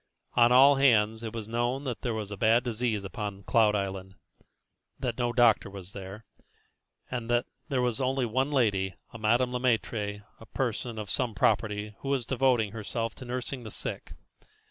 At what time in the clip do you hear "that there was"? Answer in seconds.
1.83-2.35, 7.29-7.99